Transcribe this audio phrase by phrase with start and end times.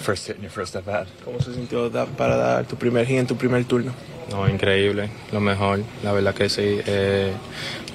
[0.00, 1.06] First hit in your first at bat.
[1.24, 3.92] ¿Cómo se sintió para dar tu primer hit en tu primer turno?
[4.30, 5.80] No, increíble, lo mejor.
[6.02, 6.80] La verdad que sí.
[6.86, 7.32] eh,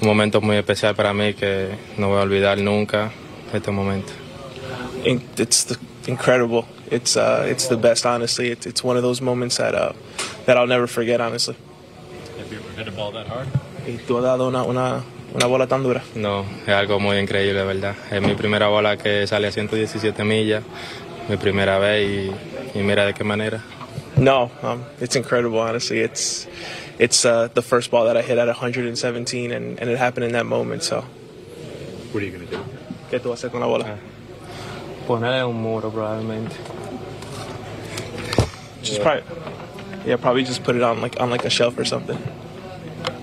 [0.00, 1.68] un momento muy especial para mí que
[1.98, 3.10] no voy a olvidar nunca
[3.52, 4.12] este momento.
[5.04, 6.66] It's the, incredible.
[6.90, 8.50] It's uh, it's the best, honestly.
[8.50, 9.92] It's, it's one of those moments that uh,
[10.46, 11.56] that I'll never forget, honestly.
[12.38, 13.46] Have you ever hit a ball that hard?
[13.86, 15.02] Y tú has dado una, una,
[15.34, 16.02] una bola tan dura.
[16.14, 17.94] No, es algo muy increíble, ¿verdad?
[18.10, 20.62] Es mi primera bola que sale a 117 millas,
[21.28, 22.08] mi primera vez
[22.74, 23.62] y, y mira de qué manera.
[24.16, 26.00] No, um, it's incredible, honestly.
[26.00, 26.46] It's
[26.98, 30.32] it's uh, the first ball that I hit at 117, and, and it happened in
[30.32, 30.82] that moment.
[30.82, 31.04] So,
[32.12, 32.62] What are you going to do?
[33.10, 33.96] ¿qué tú vas a hacer con la bola?
[35.06, 36.54] Ponerle un muro probablemente.
[38.82, 39.22] Just probably,
[40.06, 42.18] yeah, probably just put it on like on like a shelf or something.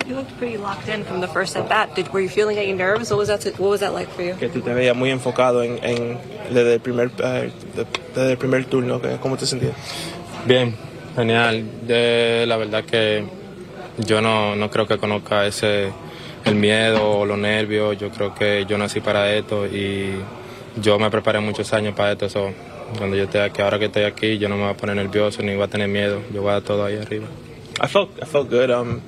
[0.08, 1.94] You looked pretty locked in from the first at bat.
[1.96, 3.10] Did were you feeling any nerves?
[3.10, 3.44] What was that?
[3.60, 4.36] What was that like for you?
[4.36, 6.18] Que tú te veías muy enfocado en, en
[6.50, 7.52] desde el primer de-
[8.16, 9.02] desde el primer turno.
[9.22, 9.76] ¿Cómo te sentías?
[10.46, 10.76] Bien,
[11.16, 11.64] genial.
[11.86, 13.26] De, la verdad que
[13.98, 15.92] yo no, no creo que conozca ese
[16.46, 17.98] el miedo o los nervios.
[17.98, 20.14] Yo creo que yo nací para esto y
[20.82, 22.30] yo me preparé muchos años para esto.
[22.30, 22.50] so,
[22.98, 25.42] cuando yo esté aquí, ahora que estoy aquí, yo no me voy a poner nervioso
[25.44, 26.22] ni voy a tener miedo.
[26.34, 27.28] Yo voy a dar todo ahí arriba.
[27.84, 28.70] I felt I felt good.
[28.72, 29.02] Um,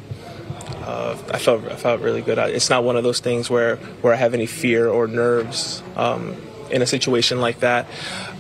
[0.86, 2.38] uh, I felt I felt really good.
[2.40, 5.84] I, it's not one of those things where where I have any fear or nerves.
[5.96, 6.36] Um,
[6.72, 7.88] in a situation like that,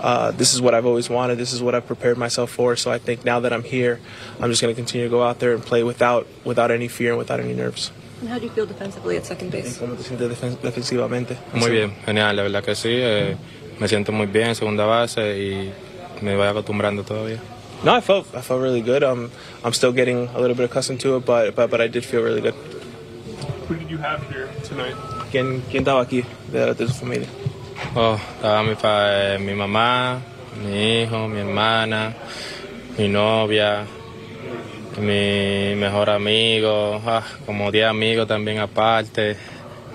[0.01, 1.39] uh, this is what I've always wanted.
[1.39, 2.75] This is what I've prepared myself for.
[2.75, 3.99] So I think now that I'm here,
[4.39, 7.09] I'm just going to continue to go out there and play without without any fear
[7.09, 7.91] and without any nerves.
[8.21, 9.79] And how do you feel defensively at second base?
[9.79, 10.29] ¿Cómo te sientes
[10.61, 11.37] defensivamente?
[11.53, 12.89] Muy bien, genial, la verdad que sí.
[12.91, 13.35] eh,
[13.79, 15.73] me siento muy bien en segunda base y
[16.21, 17.39] me voy acostumbrando todavía.
[17.83, 19.03] No, I felt I felt really good.
[19.03, 19.31] Um,
[19.63, 22.21] I'm still getting a little bit accustomed to it, but but, but I did feel
[22.21, 22.55] really good.
[23.67, 24.95] Who did you have here tonight?
[25.31, 27.27] ¿Quién, quién estaba aquí de, de su familia?
[27.95, 30.19] Oh, estaba mi, pa- mi mamá,
[30.61, 32.13] mi hijo, mi hermana,
[32.97, 33.85] mi novia,
[34.97, 39.37] mi mejor amigo, ah, como 10 amigos también aparte,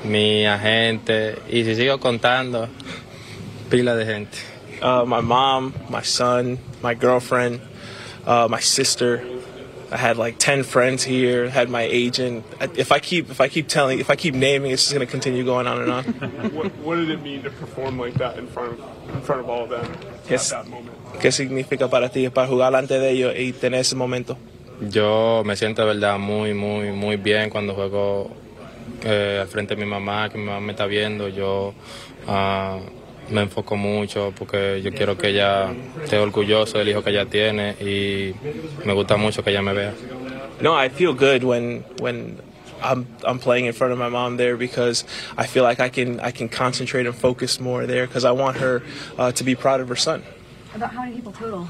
[0.04, 2.68] mi agente, y si sigo contando,
[3.70, 4.38] pila de gente.
[4.82, 7.60] Uh, my mom, my son, my girlfriend,
[8.26, 9.22] uh, my sister.
[9.92, 11.48] I had like ten friends here.
[11.50, 12.44] Had my agent.
[12.76, 15.44] If I keep if I keep telling if I keep naming, it's just gonna continue
[15.44, 16.04] going on and on.
[16.54, 19.48] What, what did it mean to perform like that in front of in front of
[19.48, 19.86] all of them
[20.28, 20.52] Yes.
[20.52, 20.96] at that moment?
[21.20, 24.36] ¿Qué significa para ti para jugar delante de ellos y tener ese momento?
[24.90, 28.30] Yo me siento de verdad muy, muy, muy bien cuando juego
[29.04, 31.28] eh, al frente de mi mamá, que mi mamá me está viendo.
[31.28, 31.72] Yo
[32.26, 32.80] ah,
[33.30, 37.72] me enfoco mucho porque yo quiero que ella esté orgulloso del hijo que ella tiene
[37.80, 38.34] y
[38.84, 39.94] me gusta mucho que ella me vea.
[40.60, 42.38] No, I feel good when when
[42.82, 45.04] I'm I'm playing in front of my mom there because
[45.36, 48.58] I feel like I can I can concentrate and focus more there because I want
[48.58, 48.82] her
[49.18, 50.22] uh, to be proud of her son.
[50.74, 51.68] About how many people total?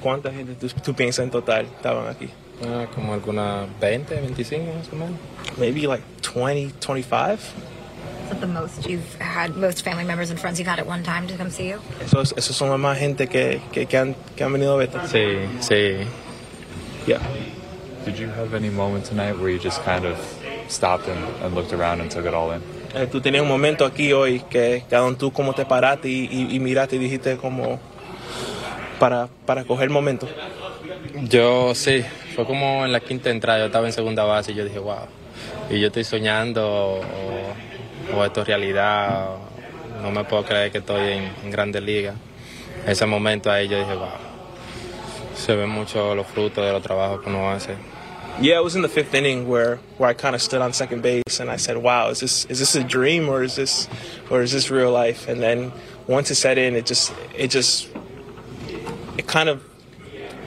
[0.00, 2.30] ¿Cuánta gente tú, tú piensas en total estaban aquí?
[2.64, 5.18] Ah, como algunas 20, 25 más o menos.
[5.58, 7.38] Maybe like 20, 25.
[8.26, 11.04] Is that the most you've had, most family members and friends you've had at one
[11.04, 11.78] time to come see you?
[12.00, 14.98] Esos, esos son la más gente que, que, que, han, que han venido a verte.
[15.06, 16.04] Sí, sí.
[17.06, 17.20] Yeah.
[18.04, 20.18] Did you have any moment tonight where you just kind of
[20.66, 22.62] stopped and, and looked around and took it all in?
[22.96, 26.28] Eh, tú tenías un momento aquí hoy que cada uno tú como te paraste y,
[26.28, 27.78] y, y miraste y dijiste como
[28.98, 30.26] para, para coger momento.
[31.28, 34.64] Yo sí, fue como en la quinta entrada, yo estaba en segunda base y yo
[34.64, 35.06] dije, wow,
[35.70, 37.00] y yo estoy soñando o,
[38.14, 42.16] o esto es realidad, o no me puedo creer que estoy en, en grandes ligas.
[42.86, 44.08] Ese momento ahí yo dije, wow,
[45.34, 47.76] se ven mucho los frutos de los trabajos que uno hace.
[48.38, 51.00] Yeah, it was in the fifth inning where, where I kind of stood on second
[51.02, 53.88] base and I said, "Wow, is this is this a dream or is this
[54.28, 55.72] or is this real life?" And then
[56.06, 57.88] once it set in, it just it just
[59.16, 59.64] it kind of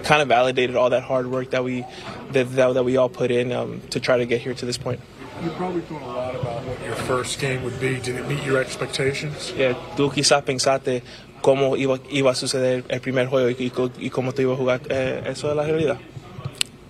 [0.04, 1.84] kind of validated all that hard work that we
[2.32, 4.78] that that, that we all put in um, to try to get here to this
[4.78, 5.00] point.
[5.44, 8.00] You probably thought a lot about what your first game would be.
[8.00, 9.53] Did it meet your expectations?
[9.57, 11.01] Yeah, tú quizás pensaste
[11.41, 14.57] cómo iba, iba a suceder el primer juego y, y, y cómo te iba a
[14.57, 15.97] jugar eh, eso de la realidad.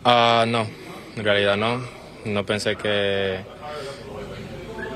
[0.03, 0.65] Ah, no,
[1.15, 1.81] en realidad no.
[2.25, 3.39] No pensé que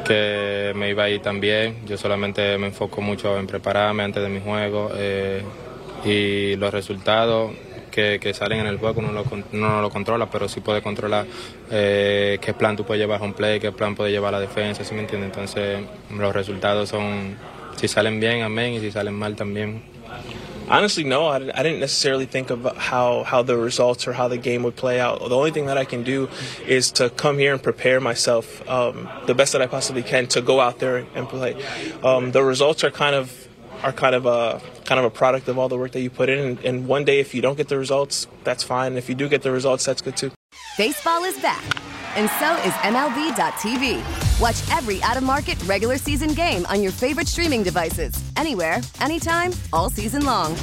[0.04, 1.86] que me iba a ir tan bien.
[1.86, 5.42] Yo solamente me enfoco mucho en prepararme antes de mi juego eh,
[6.04, 7.52] y los resultados
[7.94, 10.82] que, que, salen en el juego uno, lo, uno no lo controla, pero sí puede
[10.82, 11.28] controlar
[11.70, 14.42] eh, qué plan tú puedes llevar a un play, qué plan puede llevar a la
[14.42, 15.30] defensa, ¿sí me entiendes?
[15.30, 15.80] Entonces
[16.10, 17.38] los resultados son,
[17.76, 19.84] si salen bien, amén, y si salen mal también.
[20.70, 21.28] Honestly, no.
[21.28, 24.78] I, I, didn't necessarily think of how, how the results or how the game would
[24.78, 25.20] play out.
[25.20, 26.30] The only thing that I can do
[26.66, 30.42] is to come here and prepare myself um, the best that I possibly can to
[30.42, 31.62] go out there and play.
[32.02, 33.48] Um, the results are kind of
[33.84, 36.30] are kind of a kind of a product of all the work that you put
[36.30, 36.40] in.
[36.40, 38.98] And, and one day, if you don't get the results, that's fine.
[38.98, 40.32] If you do get the results, that's good too.
[40.78, 41.64] Baseball is back,
[42.16, 44.42] and so is MLB.tv.
[44.42, 49.52] Watch every out of market regular season game on your favorite streaming devices, anywhere, anytime,
[49.72, 50.56] all season long.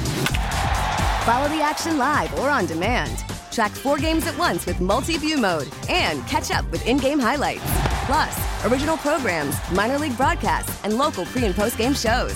[1.23, 3.23] Follow the action live or on demand.
[3.51, 7.19] Track four games at once with multi view mode and catch up with in game
[7.19, 7.63] highlights.
[8.05, 12.35] Plus, original programs, minor league broadcasts, and local pre and post game shows.